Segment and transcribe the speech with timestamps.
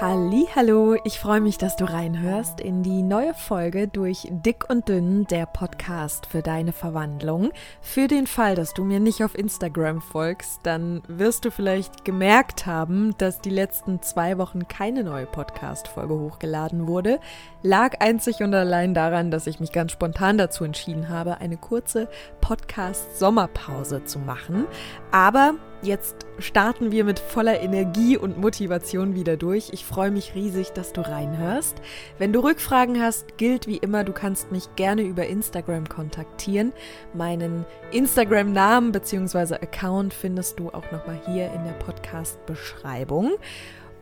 [0.00, 5.24] Hallo, ich freue mich, dass du reinhörst in die neue Folge durch Dick und Dünn,
[5.24, 7.50] der Podcast für deine Verwandlung.
[7.80, 12.64] Für den Fall, dass du mir nicht auf Instagram folgst, dann wirst du vielleicht gemerkt
[12.64, 17.18] haben, dass die letzten zwei Wochen keine neue Podcast-Folge hochgeladen wurde.
[17.64, 22.08] Lag einzig und allein daran, dass ich mich ganz spontan dazu entschieden habe, eine kurze
[22.40, 24.68] Podcast-Sommerpause zu machen.
[25.10, 29.70] Aber Jetzt starten wir mit voller Energie und Motivation wieder durch.
[29.72, 31.76] Ich freue mich riesig, dass du reinhörst.
[32.18, 36.72] Wenn du Rückfragen hast, gilt wie immer, du kannst mich gerne über Instagram kontaktieren.
[37.14, 39.54] Meinen Instagram-Namen bzw.
[39.54, 43.34] Account findest du auch nochmal hier in der Podcast-Beschreibung.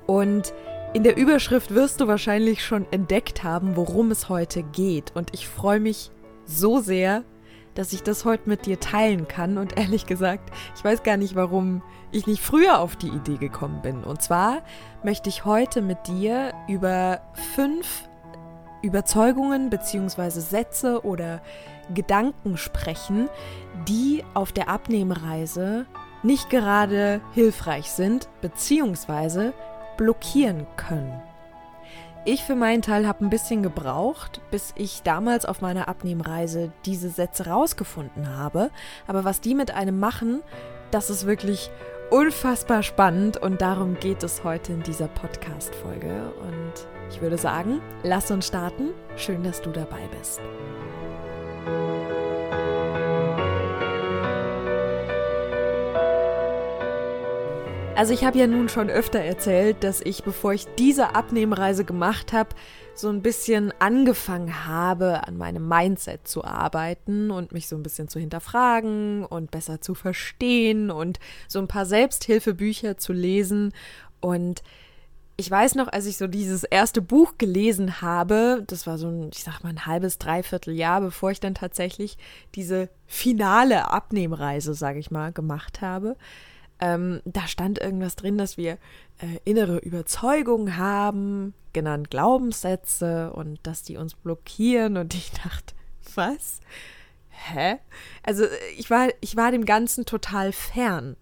[0.06, 0.54] Und
[0.94, 5.12] in der Überschrift wirst du wahrscheinlich schon entdeckt haben, worum es heute geht.
[5.14, 6.10] Und ich freue mich
[6.46, 7.22] so sehr,
[7.76, 9.58] dass ich das heute mit dir teilen kann.
[9.58, 13.82] Und ehrlich gesagt, ich weiß gar nicht, warum ich nicht früher auf die Idee gekommen
[13.82, 14.02] bin.
[14.02, 14.62] Und zwar
[15.04, 17.20] möchte ich heute mit dir über
[17.54, 18.08] fünf
[18.82, 20.30] Überzeugungen bzw.
[20.40, 21.42] Sätze oder
[21.94, 23.28] Gedanken sprechen,
[23.86, 25.86] die auf der Abnehmreise
[26.22, 29.52] nicht gerade hilfreich sind bzw.
[29.96, 31.22] blockieren können.
[32.28, 37.08] Ich für meinen Teil habe ein bisschen gebraucht, bis ich damals auf meiner Abnehmreise diese
[37.08, 38.70] Sätze rausgefunden habe.
[39.06, 40.42] Aber was die mit einem machen,
[40.90, 41.70] das ist wirklich
[42.10, 46.32] unfassbar spannend und darum geht es heute in dieser Podcast-Folge.
[46.40, 48.88] Und ich würde sagen, lass uns starten.
[49.16, 50.40] Schön, dass du dabei bist.
[57.96, 62.34] Also ich habe ja nun schon öfter erzählt, dass ich, bevor ich diese Abnehmreise gemacht
[62.34, 62.50] habe,
[62.94, 68.08] so ein bisschen angefangen habe, an meinem Mindset zu arbeiten und mich so ein bisschen
[68.08, 73.72] zu hinterfragen und besser zu verstehen und so ein paar Selbsthilfebücher zu lesen.
[74.20, 74.62] Und
[75.38, 79.30] ich weiß noch, als ich so dieses erste Buch gelesen habe, das war so ein,
[79.32, 82.18] ich sag mal, ein halbes, dreiviertel Jahr, bevor ich dann tatsächlich
[82.54, 86.16] diese finale Abnehmreise, sage ich mal, gemacht habe
[86.80, 88.78] ähm, da stand irgendwas drin, dass wir
[89.18, 94.96] äh, innere Überzeugungen haben, genannt Glaubenssätze und dass die uns blockieren.
[94.96, 95.74] Und ich dachte,
[96.14, 96.60] was?
[97.30, 97.78] Hä?
[98.22, 101.16] Also äh, ich war, ich war dem Ganzen total fern.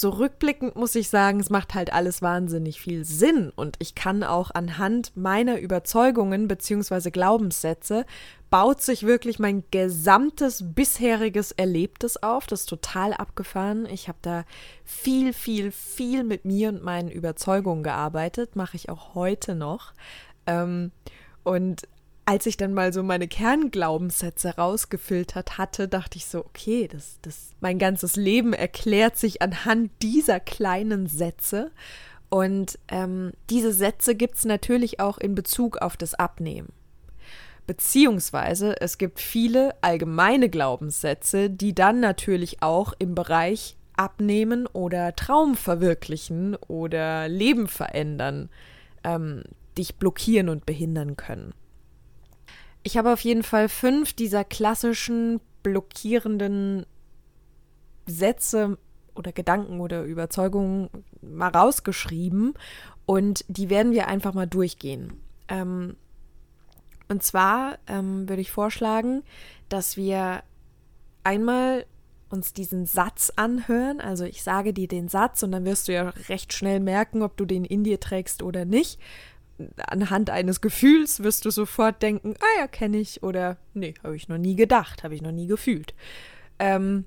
[0.00, 4.22] So rückblickend muss ich sagen, es macht halt alles wahnsinnig viel Sinn und ich kann
[4.22, 7.10] auch anhand meiner Überzeugungen bzw.
[7.10, 8.06] Glaubenssätze
[8.48, 12.46] baut sich wirklich mein gesamtes bisheriges Erlebtes auf.
[12.46, 13.86] Das ist total abgefahren.
[13.86, 14.44] Ich habe da
[14.84, 18.54] viel, viel, viel mit mir und meinen Überzeugungen gearbeitet.
[18.54, 19.94] Mache ich auch heute noch.
[20.46, 20.92] Ähm,
[21.42, 21.88] und
[22.28, 27.52] als ich dann mal so meine Kernglaubenssätze rausgefiltert hatte, dachte ich so, okay, das, das,
[27.60, 31.70] mein ganzes Leben erklärt sich anhand dieser kleinen Sätze.
[32.28, 36.68] Und ähm, diese Sätze gibt es natürlich auch in Bezug auf das Abnehmen.
[37.66, 45.54] Beziehungsweise es gibt viele allgemeine Glaubenssätze, die dann natürlich auch im Bereich Abnehmen oder Traum
[45.54, 48.50] verwirklichen oder Leben verändern,
[49.02, 49.44] ähm,
[49.78, 51.54] dich blockieren und behindern können.
[52.88, 56.86] Ich habe auf jeden Fall fünf dieser klassischen blockierenden
[58.06, 58.78] Sätze
[59.14, 60.88] oder Gedanken oder Überzeugungen
[61.20, 62.54] mal rausgeschrieben
[63.04, 65.20] und die werden wir einfach mal durchgehen.
[65.48, 65.96] Ähm,
[67.10, 69.22] und zwar ähm, würde ich vorschlagen,
[69.68, 70.42] dass wir
[71.24, 71.84] einmal
[72.30, 74.00] uns diesen Satz anhören.
[74.00, 77.36] Also ich sage dir den Satz und dann wirst du ja recht schnell merken, ob
[77.36, 78.98] du den in dir trägst oder nicht.
[79.78, 84.28] Anhand eines Gefühls wirst du sofort denken, ah ja, kenne ich oder nee, habe ich
[84.28, 85.94] noch nie gedacht, habe ich noch nie gefühlt.
[86.58, 87.04] Ähm,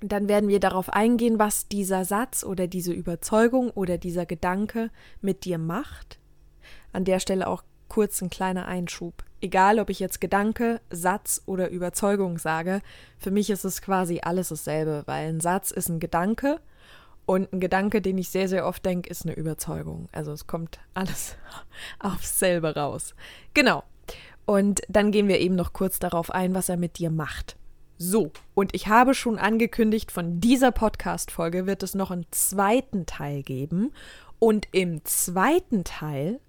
[0.00, 4.90] dann werden wir darauf eingehen, was dieser Satz oder diese Überzeugung oder dieser Gedanke
[5.20, 6.18] mit dir macht.
[6.92, 9.22] An der Stelle auch kurz ein kleiner Einschub.
[9.40, 12.80] Egal, ob ich jetzt Gedanke, Satz oder Überzeugung sage,
[13.18, 16.60] für mich ist es quasi alles dasselbe, weil ein Satz ist ein Gedanke
[17.26, 20.08] und ein Gedanke, den ich sehr, sehr oft denke, ist eine Überzeugung.
[20.12, 21.36] Also es kommt alles
[21.98, 23.14] aufs selbe raus.
[23.54, 23.84] Genau.
[24.44, 27.56] Und dann gehen wir eben noch kurz darauf ein, was er mit dir macht.
[27.98, 33.44] So, und ich habe schon angekündigt, von dieser Podcast-Folge wird es noch einen zweiten Teil
[33.44, 33.92] geben.
[34.40, 36.40] Und im zweiten Teil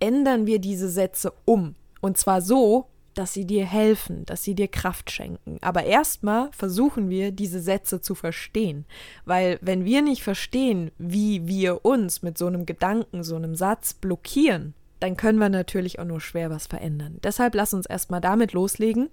[0.00, 1.76] ändern wir diese Sätze um.
[2.00, 5.58] Und zwar so, dass sie dir helfen, dass sie dir Kraft schenken.
[5.62, 8.84] Aber erstmal versuchen wir, diese Sätze zu verstehen.
[9.24, 13.94] Weil wenn wir nicht verstehen, wie wir uns mit so einem Gedanken, so einem Satz
[13.94, 17.18] blockieren, dann können wir natürlich auch nur schwer was verändern.
[17.22, 19.08] Deshalb lass uns erstmal damit loslegen.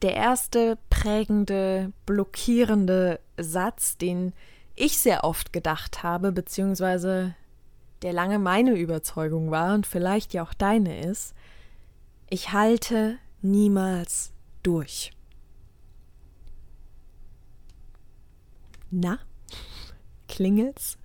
[0.00, 4.32] Der erste prägende, blockierende Satz, den
[4.76, 7.34] ich sehr oft gedacht habe, beziehungsweise
[8.02, 11.34] der lange meine Überzeugung war und vielleicht ja auch deine ist,
[12.34, 14.32] ich halte niemals
[14.64, 15.12] durch.
[18.90, 19.20] Na?
[20.26, 20.98] Klingelt's?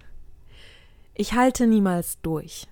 [1.14, 2.68] Ich halte niemals durch.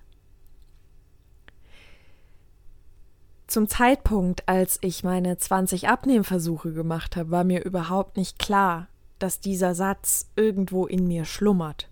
[3.46, 8.88] Zum Zeitpunkt, als ich meine 20 Abnehmversuche gemacht habe, war mir überhaupt nicht klar,
[9.20, 11.88] dass dieser Satz irgendwo in mir schlummert.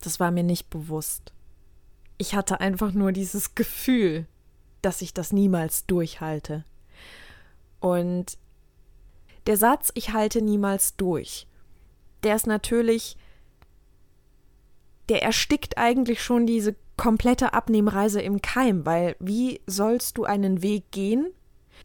[0.00, 1.32] Das war mir nicht bewusst.
[2.18, 4.28] Ich hatte einfach nur dieses Gefühl,
[4.84, 6.64] dass ich das niemals durchhalte.
[7.80, 8.38] Und
[9.46, 11.46] der Satz, ich halte niemals durch,
[12.22, 13.16] der ist natürlich,
[15.08, 20.90] der erstickt eigentlich schon diese komplette Abnehmreise im Keim, weil wie sollst du einen Weg
[20.90, 21.30] gehen,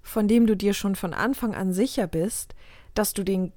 [0.01, 2.55] von dem du dir schon von Anfang an sicher bist,
[2.93, 3.51] dass du den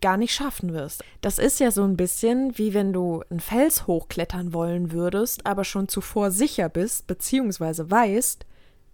[0.00, 1.02] gar nicht schaffen wirst.
[1.20, 5.64] Das ist ja so ein bisschen wie wenn du einen Fels hochklettern wollen würdest, aber
[5.64, 8.46] schon zuvor sicher bist, beziehungsweise weißt,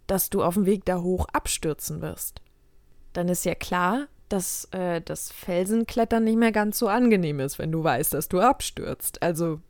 [0.06, 2.40] dass du auf dem Weg da hoch abstürzen wirst.
[3.12, 7.72] Dann ist ja klar, dass äh, das Felsenklettern nicht mehr ganz so angenehm ist, wenn
[7.72, 9.22] du weißt, dass du abstürzt.
[9.22, 9.60] Also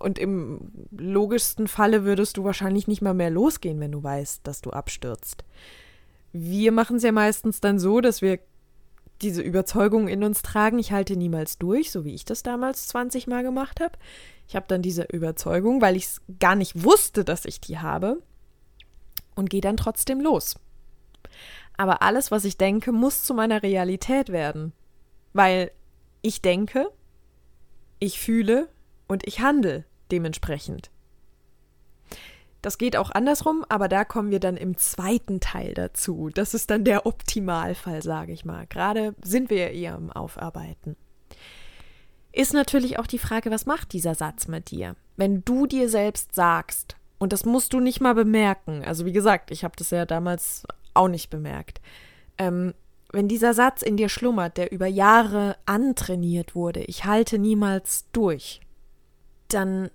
[0.00, 4.60] und im logischsten Falle würdest du wahrscheinlich nicht mal mehr losgehen, wenn du weißt, dass
[4.60, 5.44] du abstürzt.
[6.32, 8.40] Wir machen es ja meistens dann so, dass wir
[9.22, 13.26] diese Überzeugung in uns tragen, ich halte niemals durch, so wie ich das damals 20
[13.26, 13.92] Mal gemacht habe.
[14.48, 18.22] Ich habe dann diese Überzeugung, weil ich es gar nicht wusste, dass ich die habe,
[19.34, 20.56] und gehe dann trotzdem los.
[21.76, 24.72] Aber alles, was ich denke, muss zu meiner Realität werden.
[25.32, 25.70] Weil
[26.22, 26.90] ich denke,
[28.00, 28.68] ich fühle,
[29.10, 30.92] und ich handle dementsprechend.
[32.62, 36.30] Das geht auch andersrum, aber da kommen wir dann im zweiten Teil dazu.
[36.32, 38.68] Das ist dann der Optimalfall, sage ich mal.
[38.68, 40.94] Gerade sind wir ja eher im Aufarbeiten.
[42.30, 44.94] Ist natürlich auch die Frage, was macht dieser Satz mit dir?
[45.16, 49.52] Wenn du dir selbst sagst, und das musst du nicht mal bemerken, also wie gesagt,
[49.52, 50.64] ich habe das ja damals
[50.94, 51.80] auch nicht bemerkt,
[52.38, 52.74] ähm,
[53.12, 58.60] wenn dieser Satz in dir schlummert, der über Jahre antrainiert wurde, ich halte niemals durch,
[59.48, 59.90] dann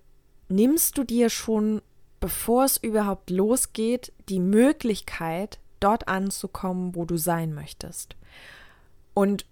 [0.50, 1.82] nimmst du dir schon,
[2.20, 8.16] bevor es überhaupt losgeht, die Möglichkeit, dort anzukommen, wo du sein möchtest.
[9.14, 9.46] Und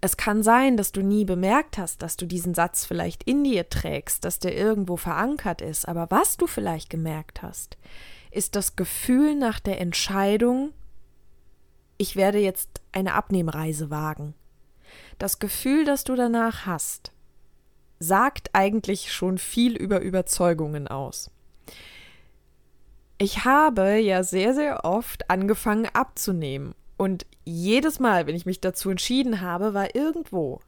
[0.00, 3.68] es kann sein, dass du nie bemerkt hast, dass du diesen Satz vielleicht in dir
[3.68, 7.76] trägst, dass der irgendwo verankert ist, aber was du vielleicht gemerkt hast,
[8.30, 10.72] ist das Gefühl nach der Entscheidung,
[11.98, 14.34] ich werde jetzt eine Abnehmreise wagen.
[15.18, 17.12] Das Gefühl, das du danach hast,
[17.98, 21.30] sagt eigentlich schon viel über Überzeugungen aus.
[23.18, 26.74] Ich habe ja sehr, sehr oft angefangen abzunehmen.
[27.00, 30.60] Und jedes Mal, wenn ich mich dazu entschieden habe, war irgendwo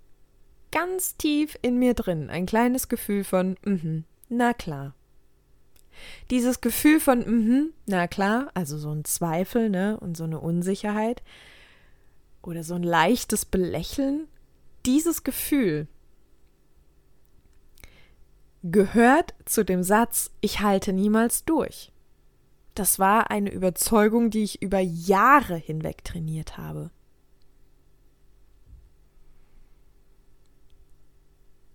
[0.71, 4.95] ganz tief in mir drin ein kleines Gefühl von, mhm, na klar.
[6.31, 11.23] Dieses Gefühl von, mhm, na klar, also so ein Zweifel, ne, und so eine Unsicherheit
[12.41, 14.27] oder so ein leichtes Belächeln,
[14.87, 15.87] dieses Gefühl,
[18.63, 21.93] gehört zu dem Satz Ich halte niemals durch.
[22.75, 26.91] Das war eine Überzeugung, die ich über Jahre hinweg trainiert habe.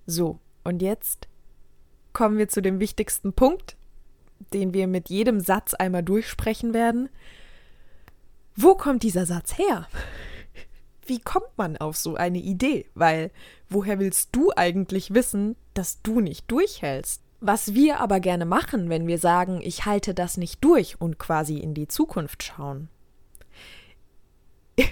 [0.08, 1.28] So, und jetzt
[2.14, 3.76] kommen wir zu dem wichtigsten Punkt,
[4.54, 7.10] den wir mit jedem Satz einmal durchsprechen werden.
[8.56, 9.88] Wo kommt dieser Satz her?
[11.06, 12.86] Wie kommt man auf so eine Idee?
[12.96, 13.32] Weil
[13.70, 17.22] woher willst du eigentlich wissen, dass du nicht durchhältst?
[17.40, 21.58] Was wir aber gerne machen, wenn wir sagen, ich halte das nicht durch und quasi
[21.58, 22.90] in die Zukunft schauen,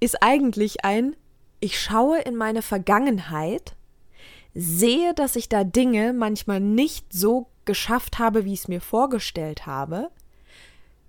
[0.00, 1.16] ist eigentlich ein,
[1.60, 3.74] ich schaue in meine Vergangenheit,
[4.54, 9.66] sehe, dass ich da Dinge manchmal nicht so geschafft habe, wie ich es mir vorgestellt
[9.66, 10.10] habe,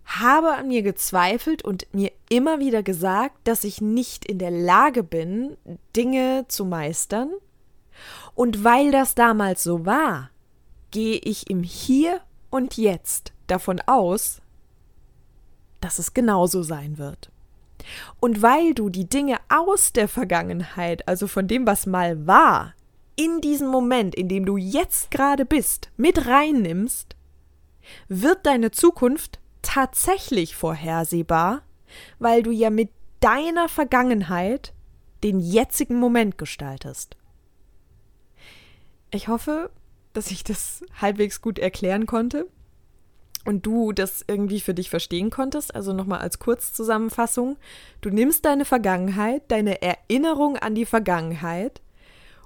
[0.06, 5.04] habe an mir gezweifelt und mir immer wieder gesagt, dass ich nicht in der Lage
[5.04, 5.58] bin,
[5.96, 7.32] Dinge zu meistern.
[8.34, 10.30] Und weil das damals so war,
[10.98, 14.42] gehe ich im Hier und Jetzt davon aus,
[15.80, 17.32] dass es genauso sein wird.
[18.20, 22.74] Und weil du die Dinge aus der Vergangenheit, also von dem, was mal war,
[23.16, 27.16] in diesen Moment, in dem du jetzt gerade bist, mit reinnimmst,
[28.08, 31.62] wird deine Zukunft tatsächlich vorhersehbar,
[32.18, 32.90] weil du ja mit
[33.20, 34.74] deiner Vergangenheit
[35.24, 37.18] den jetzigen Moment gestaltest.
[39.12, 39.70] Ich hoffe,
[40.18, 42.48] dass ich das halbwegs gut erklären konnte
[43.46, 45.76] und du das irgendwie für dich verstehen konntest.
[45.76, 47.58] Also nochmal als Kurzzusammenfassung.
[48.02, 51.82] Du nimmst deine Vergangenheit, deine Erinnerung an die Vergangenheit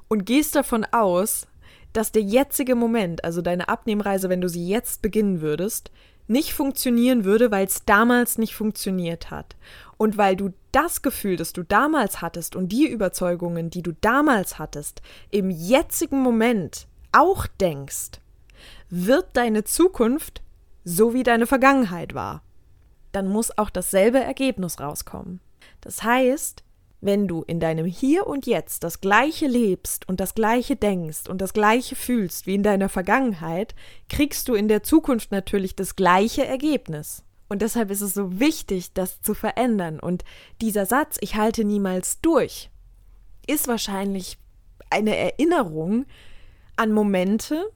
[0.09, 1.47] und gehst davon aus,
[1.93, 5.91] dass der jetzige Moment, also deine Abnehmreise, wenn du sie jetzt beginnen würdest,
[6.27, 9.55] nicht funktionieren würde, weil es damals nicht funktioniert hat.
[9.95, 14.59] Und weil du das Gefühl, das du damals hattest und die Überzeugungen, die du damals
[14.59, 18.19] hattest, im jetzigen Moment auch denkst,
[18.89, 20.41] wird deine Zukunft
[20.83, 22.43] so wie deine Vergangenheit war.
[23.11, 25.41] Dann muss auch dasselbe Ergebnis rauskommen.
[25.81, 26.63] Das heißt,
[27.01, 31.41] wenn du in deinem Hier und Jetzt das Gleiche lebst und das Gleiche denkst und
[31.41, 33.75] das Gleiche fühlst wie in deiner Vergangenheit,
[34.07, 37.23] kriegst du in der Zukunft natürlich das gleiche Ergebnis.
[37.49, 39.99] Und deshalb ist es so wichtig, das zu verändern.
[39.99, 40.23] Und
[40.61, 42.69] dieser Satz, ich halte niemals durch,
[43.47, 44.37] ist wahrscheinlich
[44.89, 46.05] eine Erinnerung
[46.75, 47.71] an Momente,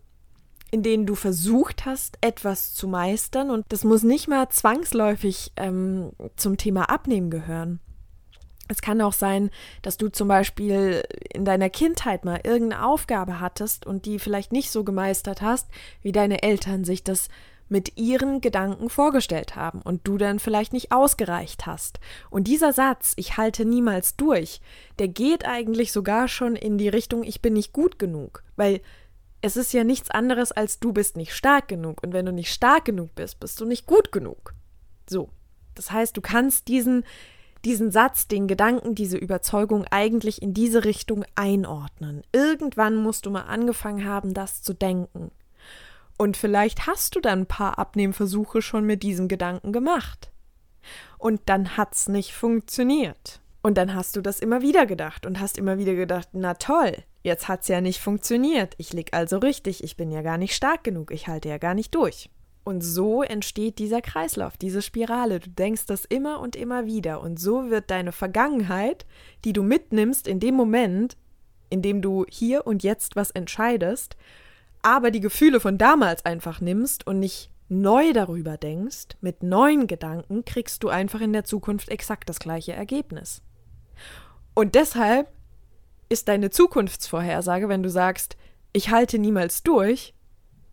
[0.72, 3.50] in denen du versucht hast, etwas zu meistern.
[3.50, 7.80] Und das muss nicht mal zwangsläufig ähm, zum Thema Abnehmen gehören.
[8.68, 9.52] Es kann auch sein,
[9.84, 14.72] dass du zum Beispiel in deiner Kindheit mal irgendeine Aufgabe hattest und die vielleicht nicht
[14.72, 15.70] so gemeistert hast,
[16.02, 17.30] wie deine Eltern sich das
[17.68, 22.00] mit ihren Gedanken vorgestellt haben und du dann vielleicht nicht ausgereicht hast.
[22.30, 24.62] Und dieser Satz, ich halte niemals durch,
[25.00, 28.82] der geht eigentlich sogar schon in die Richtung, ich bin nicht gut genug, weil
[29.42, 32.52] es ist ja nichts anderes als du bist nicht stark genug und wenn du nicht
[32.52, 34.54] stark genug bist, bist du nicht gut genug.
[35.10, 35.30] So.
[35.76, 37.04] Das heißt, du kannst diesen
[37.66, 42.22] diesen Satz, den Gedanken, diese Überzeugung eigentlich in diese Richtung einordnen.
[42.32, 45.32] Irgendwann musst du mal angefangen haben, das zu denken.
[46.18, 50.32] Und vielleicht hast du dann ein paar Abnehmversuche schon mit diesem Gedanken gemacht.
[51.18, 53.42] Und dann hat's nicht funktioniert.
[53.62, 56.96] Und dann hast du das immer wieder gedacht und hast immer wieder gedacht, na toll,
[57.24, 58.76] jetzt hat's ja nicht funktioniert.
[58.78, 61.74] Ich lieg also richtig, ich bin ja gar nicht stark genug, ich halte ja gar
[61.74, 62.30] nicht durch.
[62.64, 65.40] Und so entsteht dieser Kreislauf, diese Spirale.
[65.40, 67.22] Du denkst das immer und immer wieder.
[67.22, 69.06] Und so wird deine Vergangenheit,
[69.44, 71.16] die du mitnimmst in dem Moment,
[71.70, 74.16] in dem du hier und jetzt was entscheidest,
[74.86, 80.46] aber die Gefühle von damals einfach nimmst und nicht neu darüber denkst, mit neuen Gedanken,
[80.46, 83.42] kriegst du einfach in der Zukunft exakt das gleiche Ergebnis.
[84.54, 85.28] Und deshalb
[86.08, 88.38] ist deine Zukunftsvorhersage, wenn du sagst,
[88.74, 90.14] ich halte niemals durch,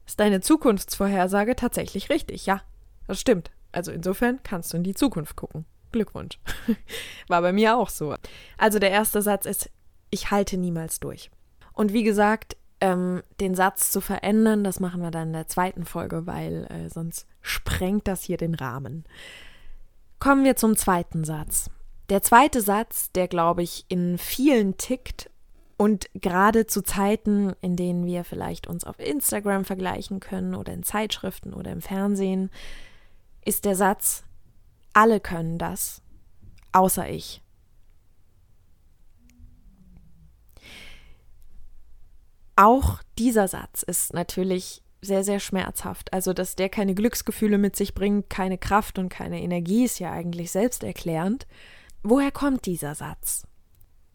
[0.07, 2.45] ist deine Zukunftsvorhersage tatsächlich richtig.
[2.45, 2.61] Ja,
[3.07, 3.51] das stimmt.
[3.73, 5.65] Also insofern kannst du in die Zukunft gucken.
[5.91, 6.39] Glückwunsch.
[7.29, 8.15] War bei mir auch so.
[8.59, 9.71] Also der erste Satz ist,
[10.11, 11.31] ich halte niemals durch.
[11.73, 15.85] Und wie gesagt, ähm, den Satz zu verändern, das machen wir dann in der zweiten
[15.85, 19.05] Folge, weil äh, sonst sprengt das hier den Rahmen.
[20.19, 21.71] Kommen wir zum zweiten Satz.
[22.09, 25.31] Der zweite Satz, der glaube ich in vielen tickt,
[25.79, 30.85] und gerade zu Zeiten, in denen wir vielleicht uns auf Instagram vergleichen können oder in
[30.85, 32.51] Zeitschriften oder im Fernsehen,
[33.45, 34.23] ist der Satz,
[34.93, 36.01] alle können das,
[36.71, 37.43] außer ich.
[42.63, 46.13] Auch dieser Satz ist natürlich sehr, sehr schmerzhaft.
[46.13, 50.13] Also, dass der keine Glücksgefühle mit sich bringt, keine Kraft und keine Energie, ist ja
[50.13, 51.49] eigentlich selbsterklärend.
[52.05, 53.49] Woher kommt dieser Satz?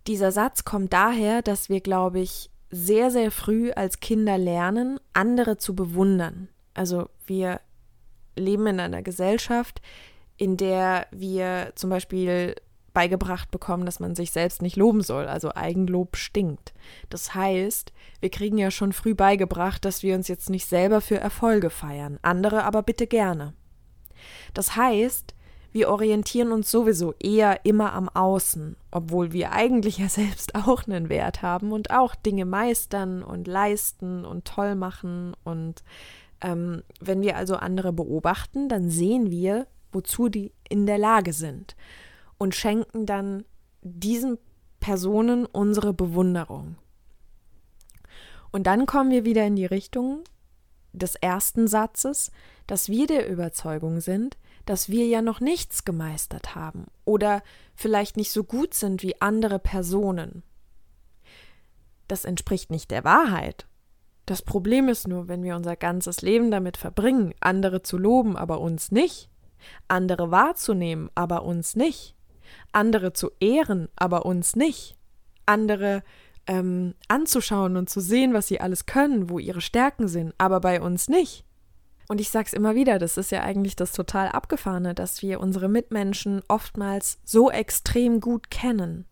[0.07, 5.57] Dieser Satz kommt daher, dass wir, glaube ich, sehr, sehr früh als Kinder lernen, andere
[5.57, 6.47] zu bewundern.
[6.73, 7.59] Also wir
[8.37, 9.81] leben in einer Gesellschaft,
[10.37, 12.55] in der wir zum Beispiel
[12.97, 15.27] beigebracht bekommen, dass man sich selbst nicht loben soll.
[15.27, 16.73] Also Eigenlob stinkt.
[17.11, 21.19] Das heißt, wir kriegen ja schon früh beigebracht, dass wir uns jetzt nicht selber für
[21.19, 23.53] Erfolge feiern, andere aber bitte gerne.
[24.55, 25.35] Das heißt,
[25.71, 31.09] wir orientieren uns sowieso eher immer am Außen, obwohl wir eigentlich ja selbst auch einen
[31.09, 35.35] Wert haben und auch Dinge meistern und leisten und toll machen.
[35.43, 35.83] Und
[36.41, 41.75] ähm, wenn wir also andere beobachten, dann sehen wir, wozu die in der Lage sind
[42.37, 43.45] und schenken dann
[43.81, 44.37] diesen
[44.79, 46.77] Personen unsere Bewunderung.
[48.51, 50.23] Und dann kommen wir wieder in die Richtung
[50.93, 52.31] des ersten Satzes,
[52.65, 57.41] dass wir der Überzeugung sind, dass wir ja noch nichts gemeistert haben oder
[57.75, 60.43] vielleicht nicht so gut sind wie andere Personen.
[62.07, 63.67] Das entspricht nicht der Wahrheit.
[64.25, 68.59] Das Problem ist nur, wenn wir unser ganzes Leben damit verbringen, andere zu loben, aber
[68.59, 69.29] uns nicht,
[69.87, 72.16] andere wahrzunehmen, aber uns nicht,
[72.71, 74.95] andere zu ehren, aber uns nicht,
[75.45, 76.03] andere
[76.47, 80.81] ähm, anzuschauen und zu sehen, was sie alles können, wo ihre Stärken sind, aber bei
[80.81, 81.45] uns nicht,
[82.07, 85.41] und ich sage es immer wieder, das ist ja eigentlich das total abgefahrene, dass wir
[85.41, 89.05] unsere Mitmenschen oftmals so extrem gut kennen,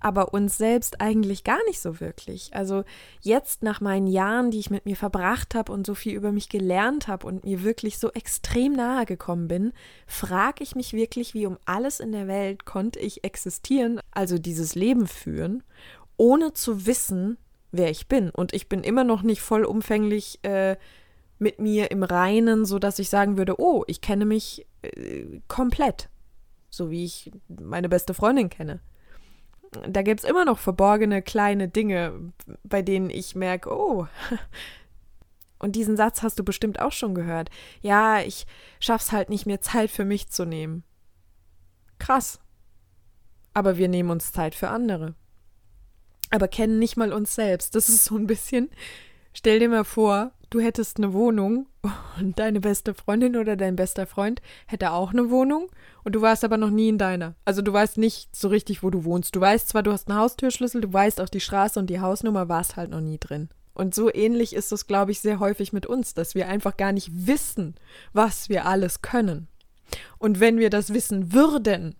[0.00, 2.54] aber uns selbst eigentlich gar nicht so wirklich.
[2.54, 2.84] Also
[3.20, 6.48] jetzt nach meinen Jahren, die ich mit mir verbracht habe und so viel über mich
[6.48, 9.72] gelernt habe und mir wirklich so extrem nahe gekommen bin,
[10.06, 14.74] frage ich mich wirklich, wie um alles in der Welt konnte ich existieren, also dieses
[14.74, 15.62] Leben führen,
[16.16, 17.38] ohne zu wissen,
[17.72, 18.30] wer ich bin.
[18.30, 20.76] Und ich bin immer noch nicht vollumfänglich äh,
[21.38, 26.08] mit mir im Reinen, sodass ich sagen würde, oh, ich kenne mich äh, komplett.
[26.70, 28.80] So wie ich meine beste Freundin kenne.
[29.70, 32.32] Da gibt es immer noch verborgene kleine Dinge,
[32.64, 34.06] bei denen ich merke, oh.
[35.58, 37.50] Und diesen Satz hast du bestimmt auch schon gehört.
[37.80, 38.46] Ja, ich
[38.78, 40.84] schaff's halt nicht mehr Zeit für mich zu nehmen.
[41.98, 42.38] Krass.
[43.54, 45.16] Aber wir nehmen uns Zeit für andere.
[46.30, 47.74] Aber kennen nicht mal uns selbst.
[47.74, 48.70] Das ist so ein bisschen.
[49.32, 51.66] Stell dir mal vor, du hättest eine Wohnung
[52.18, 55.70] und deine beste Freundin oder dein bester Freund hätte auch eine Wohnung
[56.04, 57.34] und du warst aber noch nie in deiner.
[57.44, 59.34] Also du weißt nicht so richtig, wo du wohnst.
[59.36, 62.48] Du weißt zwar, du hast einen Haustürschlüssel, du weißt auch die Straße und die Hausnummer,
[62.48, 63.48] warst halt noch nie drin.
[63.74, 66.92] Und so ähnlich ist es, glaube ich, sehr häufig mit uns, dass wir einfach gar
[66.92, 67.76] nicht wissen,
[68.12, 69.48] was wir alles können.
[70.18, 71.94] Und wenn wir das wissen würden,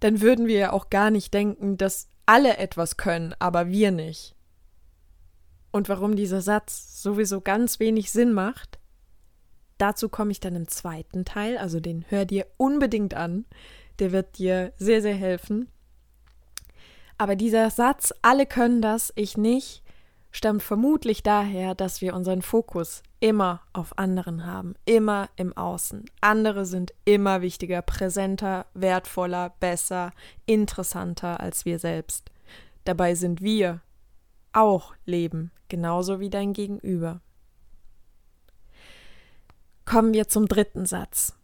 [0.00, 4.35] dann würden wir ja auch gar nicht denken, dass alle etwas können, aber wir nicht.
[5.76, 8.78] Und warum dieser Satz sowieso ganz wenig Sinn macht,
[9.76, 13.44] dazu komme ich dann im zweiten Teil, also den hör dir unbedingt an,
[13.98, 15.68] der wird dir sehr, sehr helfen.
[17.18, 19.82] Aber dieser Satz, alle können das, ich nicht,
[20.30, 26.06] stammt vermutlich daher, dass wir unseren Fokus immer auf anderen haben, immer im Außen.
[26.22, 30.12] Andere sind immer wichtiger, präsenter, wertvoller, besser,
[30.46, 32.30] interessanter als wir selbst.
[32.84, 33.82] Dabei sind wir
[34.54, 37.20] auch Leben, genauso wie dein Gegenüber.
[39.84, 41.36] Kommen wir zum dritten Satz.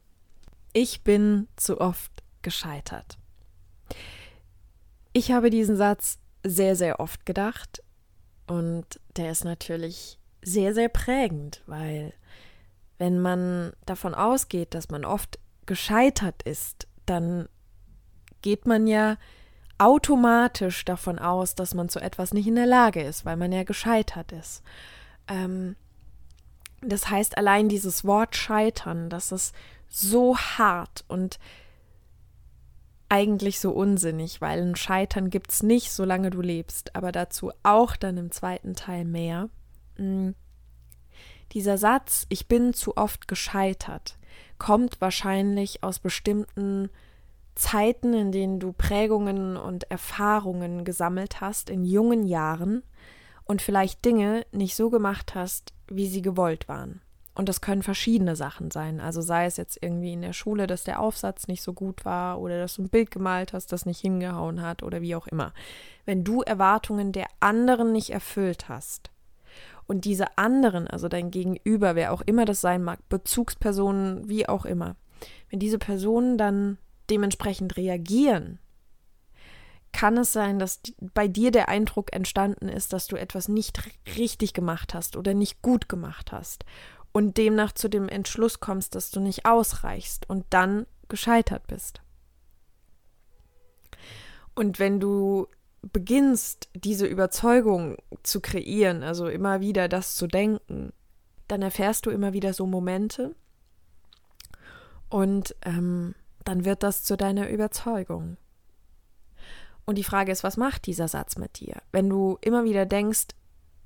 [0.73, 2.11] Ich bin zu oft
[2.43, 3.19] gescheitert.
[5.13, 7.83] Ich habe diesen Satz sehr, sehr oft gedacht
[8.47, 12.15] und der ist natürlich sehr, sehr prägend, weil
[12.99, 17.49] wenn man davon ausgeht, dass man oft gescheitert ist, dann
[18.43, 19.17] geht man ja
[19.83, 23.65] automatisch davon aus, dass man zu etwas nicht in der Lage ist, weil man ja
[23.65, 24.63] gescheitert ist.
[25.27, 25.75] Ähm,
[26.81, 29.55] das heißt, allein dieses Wort scheitern, das ist
[29.89, 31.41] so hart und
[33.09, 37.97] eigentlich so unsinnig, weil ein Scheitern gibt es nicht, solange du lebst, aber dazu auch
[37.97, 39.49] dann im zweiten Teil mehr.
[39.99, 40.37] Mhm.
[41.53, 44.17] Dieser Satz, ich bin zu oft gescheitert,
[44.59, 46.89] kommt wahrscheinlich aus bestimmten
[47.55, 52.83] Zeiten, in denen du Prägungen und Erfahrungen gesammelt hast in jungen Jahren
[53.45, 57.01] und vielleicht Dinge nicht so gemacht hast, wie sie gewollt waren.
[57.35, 59.01] Und das können verschiedene Sachen sein.
[59.01, 62.41] Also sei es jetzt irgendwie in der Schule, dass der Aufsatz nicht so gut war
[62.41, 65.55] oder dass du ein Bild gemalt hast, das nicht hingehauen hat oder wie auch immer.
[66.05, 69.11] Wenn du Erwartungen der anderen nicht erfüllt hast
[69.87, 74.67] und diese anderen, also dein Gegenüber, wer auch immer das sein mag, Bezugspersonen, wie auch
[74.67, 74.97] immer,
[75.49, 76.77] wenn diese Personen dann
[77.13, 78.59] dementsprechend reagieren,
[79.93, 80.81] kann es sein, dass
[81.15, 83.83] bei dir der Eindruck entstanden ist, dass du etwas nicht
[84.17, 86.65] richtig gemacht hast oder nicht gut gemacht hast
[87.13, 92.01] und demnach zu dem Entschluss kommst, dass du nicht ausreichst und dann gescheitert bist.
[94.55, 95.47] Und wenn du
[95.83, 100.93] beginnst, diese Überzeugung zu kreieren, also immer wieder das zu denken,
[101.49, 103.35] dann erfährst du immer wieder so Momente
[105.09, 108.37] und ähm, dann wird das zu deiner Überzeugung.
[109.85, 111.77] Und die Frage ist, was macht dieser Satz mit dir?
[111.91, 113.29] Wenn du immer wieder denkst,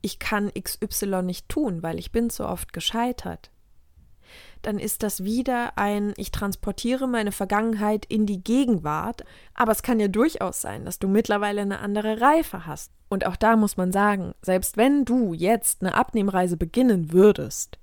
[0.02, 3.50] ich kann XY nicht tun, weil ich bin so oft gescheitert,
[4.62, 10.00] dann ist das wieder ein, ich transportiere meine Vergangenheit in die Gegenwart, aber es kann
[10.00, 12.92] ja durchaus sein, dass du mittlerweile eine andere Reife hast.
[13.08, 17.78] Und auch da muss man sagen, selbst wenn du jetzt eine Abnehmreise beginnen würdest,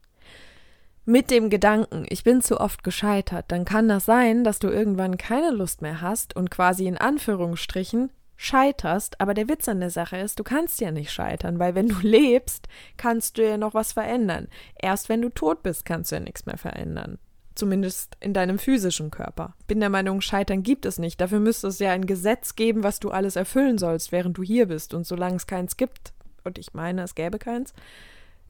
[1.06, 5.18] mit dem Gedanken, ich bin zu oft gescheitert, dann kann das sein, dass du irgendwann
[5.18, 10.18] keine Lust mehr hast und quasi in Anführungsstrichen scheiterst, aber der Witz an der Sache
[10.18, 13.94] ist, du kannst ja nicht scheitern, weil wenn du lebst, kannst du ja noch was
[13.94, 14.48] verändern.
[14.82, 17.20] Erst wenn du tot bist, kannst du ja nichts mehr verändern.
[17.56, 19.54] Zumindest in deinem physischen Körper.
[19.68, 21.22] Bin der Meinung, Scheitern gibt es nicht.
[21.22, 24.68] Dafür müsste es ja ein Gesetz geben, was du alles erfüllen sollst, während du hier
[24.68, 24.96] bist.
[24.96, 26.14] Und solange es keins gibt,
[26.44, 27.74] und ich meine, es gäbe keins,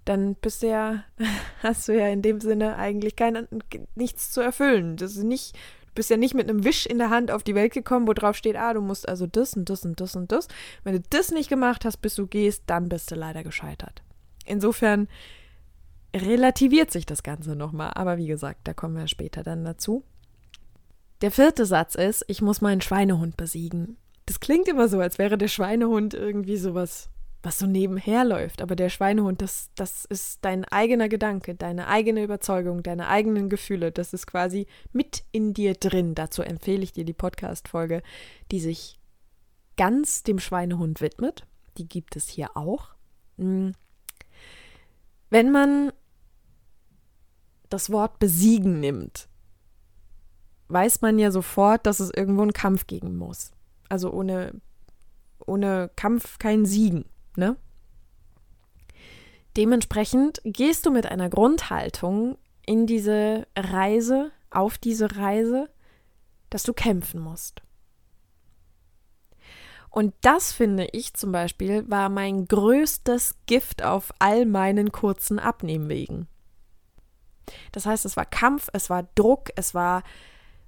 [0.06, 1.04] dann bist du ja,
[1.64, 3.48] hast du ja in dem Sinne eigentlich kein,
[3.96, 4.98] nichts zu erfüllen.
[4.98, 5.58] Das ist nicht
[5.96, 8.36] bist ja nicht mit einem Wisch in der Hand auf die Welt gekommen, wo drauf
[8.36, 10.48] steht, ah, du musst also das und das und das und das.
[10.84, 14.02] Wenn du das nicht gemacht hast, bis du gehst, dann bist du leider gescheitert.
[14.46, 15.08] Insofern
[16.16, 17.92] relativiert sich das Ganze nochmal.
[17.96, 20.04] Aber wie gesagt, da kommen wir später dann dazu.
[21.22, 23.98] Der vierte Satz ist, ich muss meinen Schweinehund besiegen.
[24.26, 27.10] Das klingt immer so, als wäre der Schweinehund irgendwie sowas
[27.44, 28.62] was so nebenher läuft.
[28.62, 33.92] Aber der Schweinehund, das, das ist dein eigener Gedanke, deine eigene Überzeugung, deine eigenen Gefühle.
[33.92, 36.16] Das ist quasi mit in dir drin.
[36.16, 38.02] Dazu empfehle ich dir die Podcast-Folge,
[38.52, 38.98] die sich
[39.76, 41.46] ganz dem Schweinehund widmet.
[41.78, 42.90] die gibt es hier auch.
[43.38, 43.74] Hm.
[45.30, 45.92] Wenn man
[47.70, 49.28] das Wort besiegen nimmt,
[50.68, 53.52] weiß man ja sofort, dass es irgendwo einen Kampf geben muss.
[53.90, 54.62] Also ohne,
[55.46, 57.06] ohne Kampf kein Siegen,
[57.38, 57.58] ne?
[59.56, 65.70] Dementsprechend gehst du mit einer Grundhaltung in diese Reise, auf diese Reise,
[66.50, 67.62] dass du kämpfen musst.
[69.90, 76.28] Und das finde ich zum Beispiel war mein größtes Gift auf all meinen kurzen Abnehmwegen.
[77.72, 80.02] Das heißt, es war Kampf, es war Druck, es war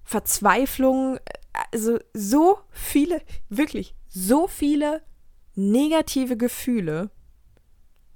[0.04, 1.18] Verzweiflung,
[1.72, 5.02] also so viele, wirklich so viele
[5.56, 7.10] negative Gefühle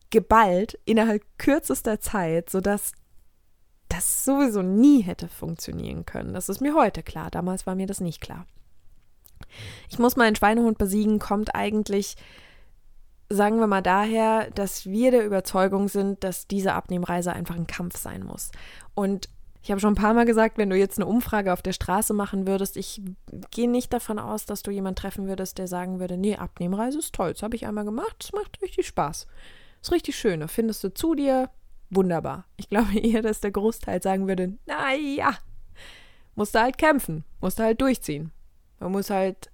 [0.09, 2.93] geballt innerhalb kürzester Zeit, sodass
[3.89, 6.33] das sowieso nie hätte funktionieren können.
[6.33, 7.31] Das ist mir heute klar.
[7.31, 8.45] Damals war mir das nicht klar.
[9.89, 12.15] Ich muss meinen Schweinehund besiegen, kommt eigentlich,
[13.29, 17.97] sagen wir mal, daher, dass wir der Überzeugung sind, dass diese Abnehmreise einfach ein Kampf
[17.97, 18.51] sein muss.
[18.93, 19.29] Und
[19.61, 22.13] ich habe schon ein paar Mal gesagt, wenn du jetzt eine Umfrage auf der Straße
[22.13, 23.01] machen würdest, ich
[23.51, 27.13] gehe nicht davon aus, dass du jemanden treffen würdest, der sagen würde, nee, Abnehmreise ist
[27.13, 29.27] toll, das habe ich einmal gemacht, das macht richtig Spaß.
[29.81, 31.49] Ist richtig schön, da findest du zu dir,
[31.89, 32.45] wunderbar.
[32.55, 35.37] Ich glaube eher, dass der Großteil sagen würde, naja,
[36.35, 38.31] musst du halt kämpfen, musst du halt durchziehen.
[38.79, 39.51] Man muss halt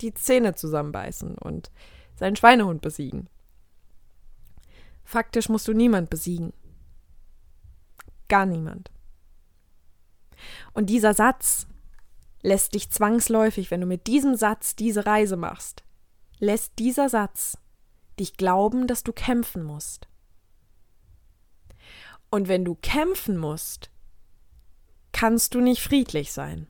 [0.00, 1.70] die Zähne zusammenbeißen und
[2.16, 3.28] seinen Schweinehund besiegen.
[5.04, 6.52] Faktisch musst du niemand besiegen.
[8.28, 8.90] Gar niemand.
[10.72, 11.66] Und dieser Satz
[12.42, 15.84] lässt dich zwangsläufig, wenn du mit diesem Satz diese Reise machst,
[16.38, 17.58] lässt dieser Satz
[18.18, 20.08] dich glauben, dass du kämpfen musst.
[22.30, 23.90] Und wenn du kämpfen musst,
[25.12, 26.66] kannst du nicht friedlich sein.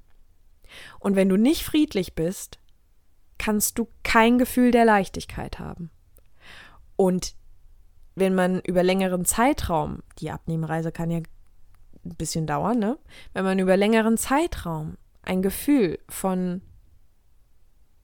[0.98, 2.58] Und wenn du nicht friedlich bist,
[3.38, 5.90] kannst du kein Gefühl der Leichtigkeit haben.
[6.96, 7.34] Und
[8.14, 11.20] wenn man über längeren Zeitraum, die Abnehmreise kann ja
[12.04, 12.98] ein bisschen dauern, ne?
[13.32, 16.62] Wenn man über längeren Zeitraum ein Gefühl von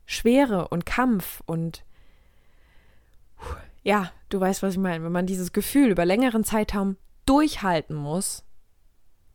[0.06, 1.84] Schwere und Kampf und
[3.82, 8.44] ja, du weißt, was ich meine, wenn man dieses Gefühl über längeren Zeitraum durchhalten muss,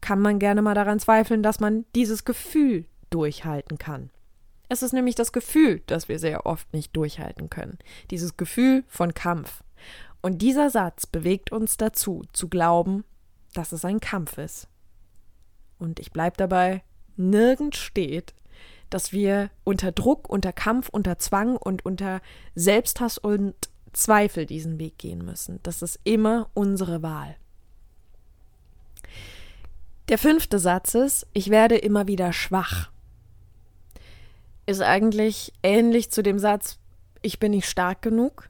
[0.02, 4.10] kann man gerne mal daran zweifeln, dass man dieses Gefühl durchhalten kann.
[4.70, 7.78] Es ist nämlich das Gefühl, das wir sehr oft nicht durchhalten können.
[8.10, 9.64] Dieses Gefühl von Kampf.
[10.22, 13.04] Und dieser Satz bewegt uns dazu, zu glauben,
[13.54, 14.68] dass es ein Kampf ist.
[15.80, 16.84] Und ich bleibe dabei,
[17.16, 18.34] nirgends steht,
[18.90, 22.22] dass wir unter Druck, unter Kampf, unter Zwang und unter
[22.56, 23.56] Selbsthass und
[23.92, 25.60] Zweifel diesen Weg gehen müssen.
[25.64, 27.36] Das ist immer unsere Wahl.
[30.10, 32.92] Der fünfte Satz ist, ich werde immer wieder schwach
[34.66, 36.80] ist eigentlich ähnlich zu dem Satz,
[37.22, 38.50] ich bin nicht stark genug.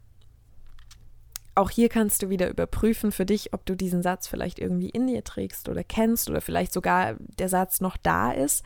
[1.55, 5.07] Auch hier kannst du wieder überprüfen für dich, ob du diesen Satz vielleicht irgendwie in
[5.07, 8.63] dir trägst oder kennst oder vielleicht sogar der Satz noch da ist.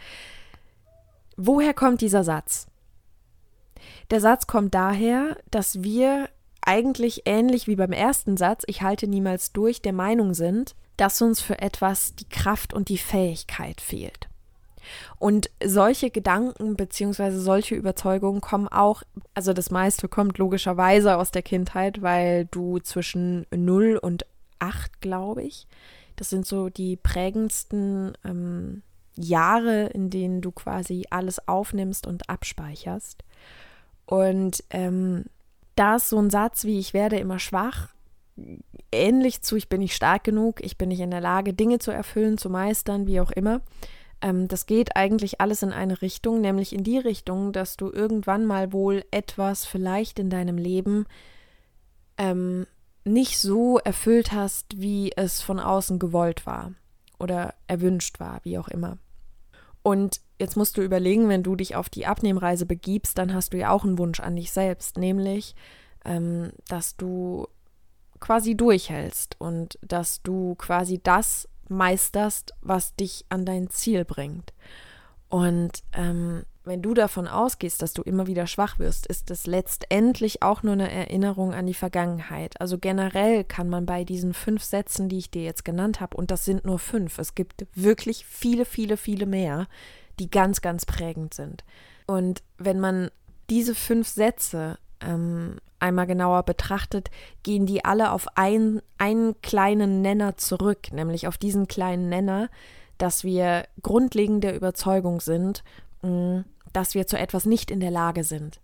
[1.36, 2.68] Woher kommt dieser Satz?
[4.10, 6.30] Der Satz kommt daher, dass wir
[6.62, 11.42] eigentlich ähnlich wie beim ersten Satz, ich halte niemals durch, der Meinung sind, dass uns
[11.42, 14.27] für etwas die Kraft und die Fähigkeit fehlt.
[15.20, 17.32] Und solche Gedanken bzw.
[17.32, 23.46] solche Überzeugungen kommen auch, also das meiste kommt logischerweise aus der Kindheit, weil du zwischen
[23.52, 24.26] 0 und
[24.60, 25.68] 8, glaube ich,
[26.16, 28.82] das sind so die prägendsten ähm,
[29.16, 33.24] Jahre, in denen du quasi alles aufnimmst und abspeicherst.
[34.06, 35.26] Und ähm,
[35.76, 37.90] da ist so ein Satz wie ich werde immer schwach,
[38.92, 41.92] ähnlich zu ich bin nicht stark genug, ich bin nicht in der Lage, Dinge zu
[41.92, 43.62] erfüllen, zu meistern, wie auch immer.
[44.22, 48.46] Ähm, das geht eigentlich alles in eine Richtung, nämlich in die Richtung, dass du irgendwann
[48.46, 51.06] mal wohl etwas vielleicht in deinem Leben
[52.18, 52.66] ähm,
[53.04, 56.74] nicht so erfüllt hast, wie es von außen gewollt war
[57.20, 58.98] oder erwünscht war, wie auch immer.
[59.82, 63.58] Und jetzt musst du überlegen, wenn du dich auf die Abnehmreise begibst, dann hast du
[63.58, 65.56] ja auch einen Wunsch an dich selbst, nämlich,
[66.04, 67.48] ähm, dass du
[68.20, 74.54] quasi durchhältst und dass du quasi das meisterst, was dich an dein Ziel bringt.
[75.30, 80.44] Und ähm, wenn du davon ausgehst, dass du immer wieder schwach wirst, ist es letztendlich
[80.44, 82.60] auch nur eine Erinnerung an die Vergangenheit.
[82.60, 86.30] Also generell kann man bei diesen fünf Sätzen, die ich dir jetzt genannt habe, und
[86.30, 89.68] das sind nur fünf, es gibt wirklich viele, viele, viele mehr,
[90.20, 91.64] die ganz, ganz prägend sind.
[92.06, 93.12] Und wenn man
[93.50, 97.10] diese fünf Sätze ähm, einmal genauer betrachtet,
[97.44, 102.50] gehen die alle auf ein, einen kleinen Nenner zurück, nämlich auf diesen kleinen Nenner,
[102.98, 105.64] dass wir grundlegend der Überzeugung sind,
[106.02, 106.40] mm,
[106.74, 108.60] dass wir zu etwas nicht in der Lage sind.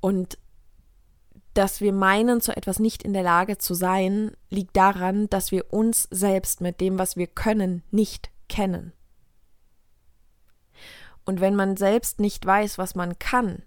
[0.00, 0.38] Und
[1.54, 5.72] dass wir meinen, zu etwas nicht in der Lage zu sein, liegt daran, dass wir
[5.72, 8.92] uns selbst mit dem, was wir können, nicht kennen.
[11.24, 13.62] Und wenn man selbst nicht weiß, was man kann,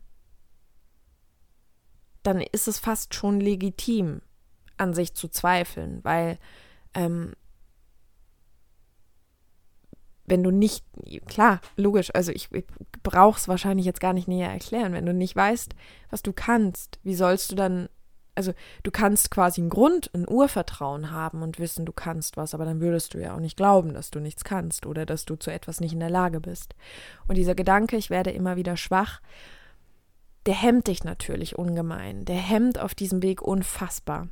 [2.24, 4.22] dann ist es fast schon legitim,
[4.78, 6.40] an sich zu zweifeln, weil
[6.94, 7.34] ähm,
[10.26, 10.86] wenn du nicht,
[11.28, 12.66] klar, logisch, also ich, ich
[13.04, 15.76] brauche es wahrscheinlich jetzt gar nicht näher erklären, wenn du nicht weißt,
[16.10, 17.90] was du kannst, wie sollst du dann,
[18.36, 22.66] also du kannst quasi einen Grund, ein Urvertrauen haben und wissen, du kannst was, aber
[22.66, 25.52] dann würdest du ja auch nicht glauben, dass du nichts kannst oder dass du zu
[25.52, 26.74] etwas nicht in der Lage bist.
[27.28, 29.22] Und dieser Gedanke, ich werde immer wieder schwach,
[30.46, 34.28] der hemmt dich natürlich ungemein, der hemmt auf diesem Weg unfassbar.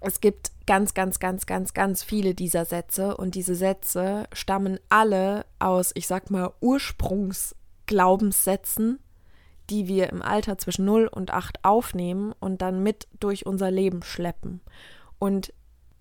[0.00, 5.44] Es gibt ganz, ganz, ganz, ganz, ganz viele dieser Sätze und diese Sätze stammen alle
[5.58, 8.98] aus, ich sag mal, Ursprungsglaubenssätzen,
[9.68, 14.02] die wir im Alter zwischen 0 und 8 aufnehmen und dann mit durch unser Leben
[14.02, 14.60] schleppen.
[15.18, 15.52] Und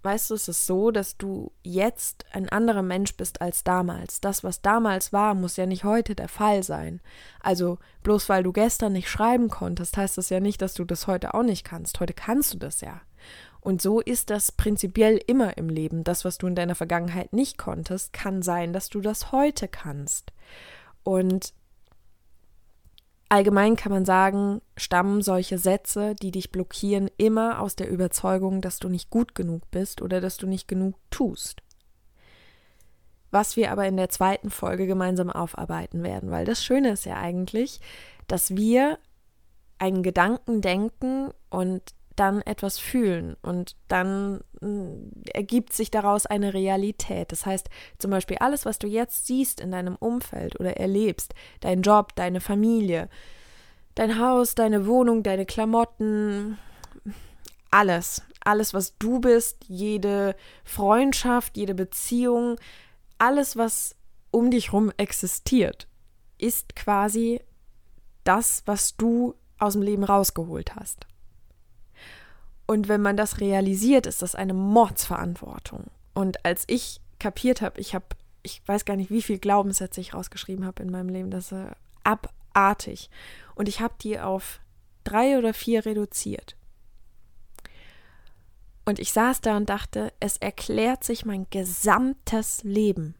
[0.01, 4.21] weißt du, es ist so, dass du jetzt ein anderer Mensch bist als damals.
[4.21, 7.01] Das, was damals war, muss ja nicht heute der Fall sein.
[7.41, 11.07] Also bloß weil du gestern nicht schreiben konntest, heißt das ja nicht, dass du das
[11.07, 11.99] heute auch nicht kannst.
[11.99, 13.01] Heute kannst du das ja.
[13.61, 16.03] Und so ist das prinzipiell immer im Leben.
[16.03, 20.31] Das, was du in deiner Vergangenheit nicht konntest, kann sein, dass du das heute kannst.
[21.03, 21.53] Und
[23.29, 28.79] allgemein kann man sagen, stammen solche Sätze, die dich blockieren, immer aus der Überzeugung, dass
[28.79, 31.61] du nicht gut genug bist oder dass du nicht genug tust.
[33.31, 37.17] Was wir aber in der zweiten Folge gemeinsam aufarbeiten werden, weil das Schöne ist ja
[37.17, 37.79] eigentlich,
[38.27, 38.97] dass wir
[39.77, 47.31] einen Gedanken denken und dann etwas fühlen und dann äh, ergibt sich daraus eine Realität.
[47.31, 51.81] Das heißt, zum Beispiel alles, was du jetzt siehst in deinem Umfeld oder erlebst, dein
[51.81, 53.09] Job, deine Familie,
[53.95, 56.57] dein Haus, deine Wohnung, deine Klamotten,
[57.71, 62.57] alles, alles, was du bist, jede Freundschaft, jede Beziehung,
[63.17, 63.95] alles, was
[64.31, 65.87] um dich herum existiert,
[66.37, 67.41] ist quasi
[68.23, 71.08] das, was du aus dem Leben rausgeholt hast.
[72.69, 75.85] Und wenn man das realisiert, ist das eine Mordsverantwortung.
[76.13, 78.05] Und als ich kapiert habe, ich habe,
[78.43, 81.63] ich weiß gar nicht, wie viel Glaubenssätze ich rausgeschrieben habe in meinem Leben, das ist
[82.03, 83.09] abartig.
[83.55, 84.59] Und ich habe die auf
[85.03, 86.55] drei oder vier reduziert.
[88.85, 93.15] Und ich saß da und dachte, es erklärt sich mein gesamtes Leben.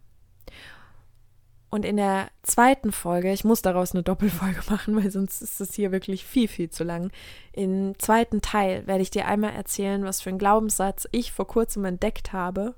[1.70, 5.74] Und in der zweiten Folge, ich muss daraus eine Doppelfolge machen, weil sonst ist es
[5.74, 7.12] hier wirklich viel, viel zu lang.
[7.54, 11.86] Im zweiten Teil werde ich dir einmal erzählen, was für einen Glaubenssatz ich vor kurzem
[11.86, 12.76] entdeckt habe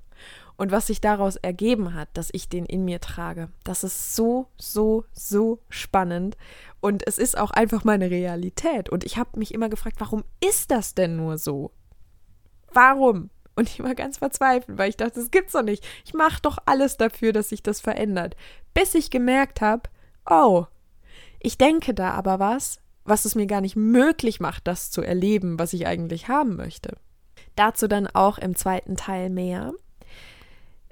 [0.57, 3.49] und was sich daraus ergeben hat, dass ich den in mir trage.
[3.63, 6.37] Das ist so, so, so spannend.
[6.81, 8.89] Und es ist auch einfach meine Realität.
[8.89, 11.71] Und ich habe mich immer gefragt, warum ist das denn nur so?
[12.73, 13.29] Warum?
[13.55, 15.85] Und ich war ganz verzweifelt, weil ich dachte, das gibt's doch nicht.
[16.05, 18.35] Ich mache doch alles dafür, dass sich das verändert.
[18.73, 19.89] Bis ich gemerkt habe,
[20.29, 20.65] oh,
[21.39, 25.59] ich denke da aber was, was es mir gar nicht möglich macht, das zu erleben,
[25.59, 26.97] was ich eigentlich haben möchte.
[27.55, 29.73] Dazu dann auch im zweiten Teil mehr.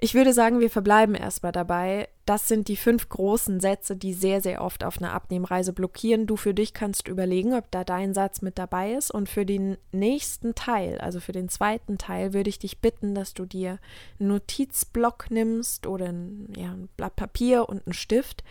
[0.02, 2.08] Ich würde sagen, wir verbleiben erstmal dabei.
[2.24, 6.26] Das sind die fünf großen Sätze, die sehr, sehr oft auf einer Abnehmreise blockieren.
[6.26, 9.10] Du für dich kannst überlegen, ob da dein Satz mit dabei ist.
[9.10, 13.34] Und für den nächsten Teil, also für den zweiten Teil, würde ich dich bitten, dass
[13.34, 13.78] du dir
[14.18, 18.42] einen Notizblock nimmst oder ein, ja, ein Blatt Papier und einen Stift,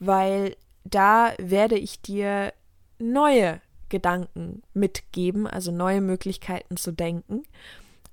[0.00, 2.52] weil da werde ich dir
[2.98, 7.44] neue Gedanken mitgeben, also neue Möglichkeiten zu denken.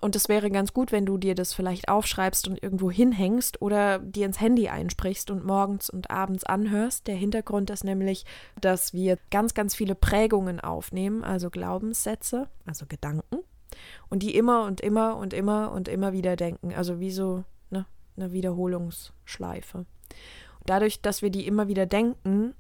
[0.04, 4.00] Und es wäre ganz gut, wenn du dir das vielleicht aufschreibst und irgendwo hinhängst oder
[4.00, 7.08] dir ins Handy einsprichst und morgens und abends anhörst.
[7.08, 8.26] Der Hintergrund ist nämlich,
[8.60, 13.38] dass wir ganz, ganz viele Prägungen aufnehmen, also Glaubenssätze, also Gedanken,
[14.10, 16.74] und die immer und immer und immer und immer wieder denken.
[16.74, 17.86] Also wie so ne,
[18.18, 19.86] eine Wiederholungsschleife.
[20.66, 22.56] Dadurch, dass wir die immer wieder denken,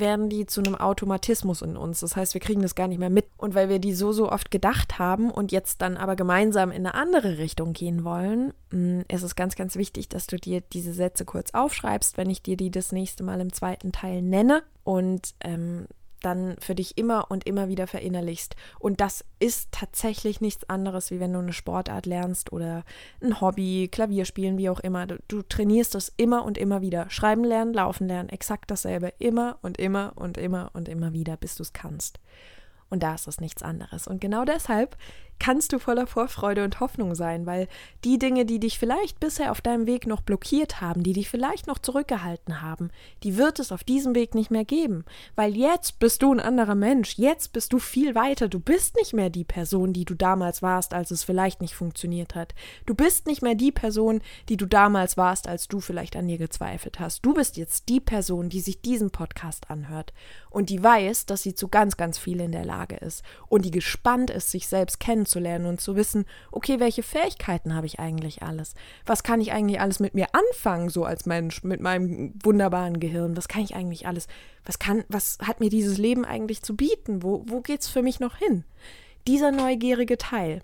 [0.00, 2.00] werden die zu einem Automatismus in uns.
[2.00, 3.26] Das heißt, wir kriegen das gar nicht mehr mit.
[3.36, 6.86] Und weil wir die so, so oft gedacht haben und jetzt dann aber gemeinsam in
[6.86, 10.92] eine andere Richtung gehen wollen, mm, ist es ganz, ganz wichtig, dass du dir diese
[10.92, 14.62] Sätze kurz aufschreibst, wenn ich dir die das nächste Mal im zweiten Teil nenne.
[14.84, 15.86] Und ähm,
[16.24, 18.56] dann für dich immer und immer wieder verinnerlichst.
[18.78, 22.84] Und das ist tatsächlich nichts anderes, wie wenn du eine Sportart lernst oder
[23.22, 25.06] ein Hobby, Klavier spielen, wie auch immer.
[25.06, 27.10] Du, du trainierst es immer und immer wieder.
[27.10, 29.12] Schreiben lernen, laufen lernen, exakt dasselbe.
[29.18, 32.18] Immer und immer und immer und immer wieder, bis du es kannst.
[32.90, 34.06] Und da ist es nichts anderes.
[34.06, 34.96] Und genau deshalb
[35.38, 37.68] kannst du voller Vorfreude und Hoffnung sein, weil
[38.04, 41.66] die Dinge, die dich vielleicht bisher auf deinem Weg noch blockiert haben, die dich vielleicht
[41.66, 42.90] noch zurückgehalten haben,
[43.22, 46.74] die wird es auf diesem Weg nicht mehr geben, weil jetzt bist du ein anderer
[46.74, 50.62] Mensch, jetzt bist du viel weiter, du bist nicht mehr die Person, die du damals
[50.62, 52.54] warst, als es vielleicht nicht funktioniert hat.
[52.86, 56.38] Du bist nicht mehr die Person, die du damals warst, als du vielleicht an dir
[56.38, 57.24] gezweifelt hast.
[57.24, 60.12] Du bist jetzt die Person, die sich diesen Podcast anhört
[60.50, 63.70] und die weiß, dass sie zu ganz, ganz viel in der Lage ist und die
[63.70, 68.74] gespannt ist, sich selbst kennenzulernen und zu wissen, okay, welche Fähigkeiten habe ich eigentlich alles?
[69.06, 73.36] Was kann ich eigentlich alles mit mir anfangen, so als Mensch, mit meinem wunderbaren Gehirn?
[73.36, 74.28] Was kann ich eigentlich alles?
[74.64, 77.22] Was kann, was hat mir dieses Leben eigentlich zu bieten?
[77.22, 78.64] Wo, wo geht's für mich noch hin?
[79.26, 80.62] Dieser neugierige Teil,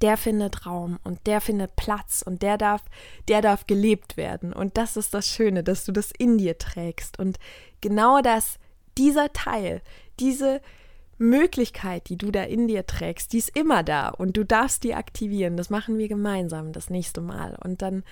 [0.00, 2.82] der findet Raum und der findet Platz und der darf,
[3.28, 4.52] der darf gelebt werden.
[4.52, 7.20] Und das ist das Schöne, dass du das in dir trägst.
[7.20, 7.38] Und
[7.80, 8.58] genau das,
[8.98, 9.80] dieser Teil,
[10.18, 10.60] diese
[11.22, 14.94] Möglichkeit, die du da in dir trägst, die ist immer da und du darfst die
[14.94, 15.56] aktivieren.
[15.56, 17.56] Das machen wir gemeinsam das nächste Mal.
[17.64, 18.04] Und dann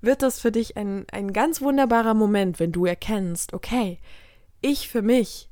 [0.00, 3.98] wird das für dich ein, ein ganz wunderbarer Moment, wenn du erkennst, okay,
[4.60, 5.48] ich für mich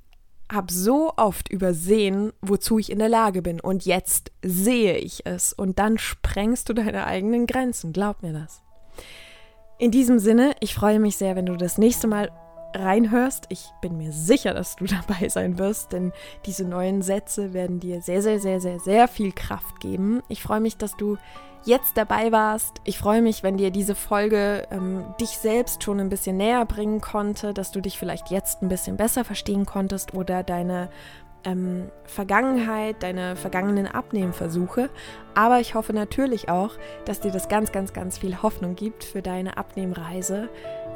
[0.51, 3.61] habe so oft übersehen, wozu ich in der Lage bin.
[3.61, 5.53] Und jetzt sehe ich es.
[5.53, 7.93] Und dann sprengst du deine eigenen Grenzen.
[7.93, 8.63] Glaub mir das.
[9.79, 12.31] In diesem Sinne, ich freue mich sehr, wenn du das nächste Mal
[12.81, 13.47] reinhörst.
[13.49, 16.13] Ich bin mir sicher, dass du dabei sein wirst, denn
[16.45, 20.23] diese neuen Sätze werden dir sehr, sehr, sehr, sehr, sehr viel Kraft geben.
[20.29, 21.17] Ich freue mich, dass du
[21.67, 22.81] jetzt dabei warst.
[22.85, 27.01] Ich freue mich, wenn dir diese Folge ähm, dich selbst schon ein bisschen näher bringen
[27.01, 30.89] konnte, dass du dich vielleicht jetzt ein bisschen besser verstehen konntest oder deine
[31.47, 34.91] ähm, Vergangenheit, deine vergangenen Abnehmversuche.
[35.35, 36.73] Aber ich hoffe natürlich auch,
[37.07, 40.51] dass dir das ganz, ganz, ganz viel Hoffnung gibt für deine Abnehmreise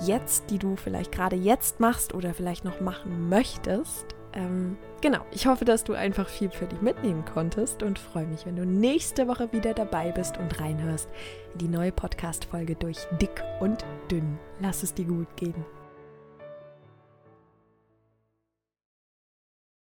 [0.05, 4.07] jetzt, die du vielleicht gerade jetzt machst oder vielleicht noch machen möchtest.
[4.33, 8.47] Ähm, genau, ich hoffe, dass du einfach viel für dich mitnehmen konntest und freue mich,
[8.47, 11.09] wenn du nächste Woche wieder dabei bist und reinhörst
[11.53, 14.39] in die neue Podcast-Folge durch Dick und Dünn.
[14.61, 15.80] Lass es dir gut gehen.